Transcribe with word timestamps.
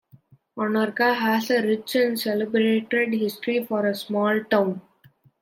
Onarga 0.57 1.13
has 1.15 1.51
a 1.51 1.61
rich 1.61 1.93
and 1.93 2.19
celebrated 2.19 3.13
history 3.13 3.63
for 3.63 3.85
a 3.85 3.93
small 3.93 4.43
town. 4.45 4.81